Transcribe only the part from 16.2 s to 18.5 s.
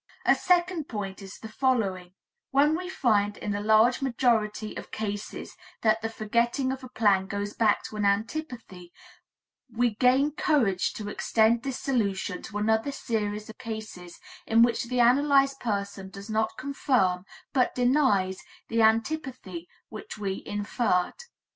not confirm, but denies,